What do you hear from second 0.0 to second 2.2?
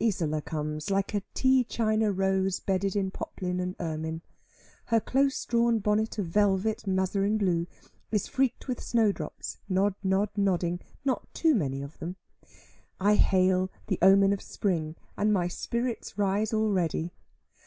Isola comes, like a tea china